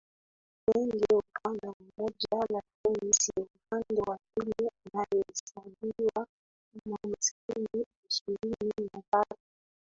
[0.75, 6.27] wengi upande mmoja lakini si upande wa pili anahesabiwa
[6.83, 9.41] kama maskini Ishirini na tatu